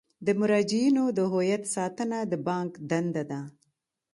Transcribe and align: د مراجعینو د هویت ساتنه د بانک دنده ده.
د 0.25 0.27
مراجعینو 0.39 1.03
د 1.17 1.19
هویت 1.31 1.63
ساتنه 1.75 2.19
د 2.31 2.33
بانک 2.47 2.71
دنده 2.89 3.23
ده. 3.31 3.41